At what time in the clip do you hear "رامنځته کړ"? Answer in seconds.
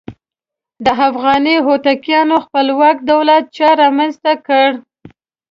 3.81-4.67